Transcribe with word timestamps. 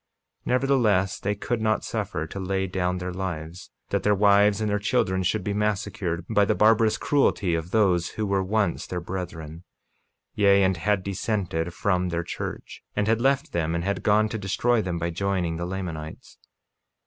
48:24 0.47 0.47
Nevertheless, 0.47 1.19
they 1.19 1.35
could 1.35 1.61
not 1.61 1.83
suffer 1.83 2.25
to 2.25 2.39
lay 2.39 2.65
down 2.65 2.97
their 2.97 3.13
lives, 3.13 3.69
that 3.91 4.01
their 4.01 4.15
wives 4.15 4.59
and 4.59 4.67
their 4.67 4.79
children 4.79 5.21
should 5.21 5.43
be 5.43 5.53
massacred 5.53 6.25
by 6.27 6.43
the 6.43 6.55
barbarous 6.55 6.97
cruelty 6.97 7.53
of 7.53 7.69
those 7.69 8.07
who 8.17 8.25
were 8.25 8.41
once 8.43 8.87
their 8.87 8.99
brethren, 8.99 9.63
yea, 10.33 10.63
and 10.63 10.77
had 10.77 11.03
dissented 11.03 11.71
from 11.71 12.09
their 12.09 12.23
church, 12.23 12.81
and 12.95 13.07
had 13.07 13.21
left 13.21 13.51
them 13.51 13.75
and 13.75 13.83
had 13.83 14.01
gone 14.01 14.27
to 14.27 14.39
destroy 14.39 14.81
them 14.81 14.97
by 14.97 15.11
joining 15.11 15.57
the 15.57 15.67
Lamanites. 15.67 16.39